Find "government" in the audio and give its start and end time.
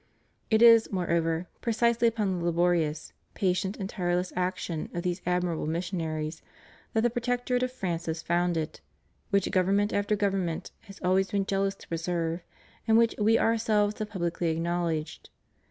9.51-9.93, 10.15-10.71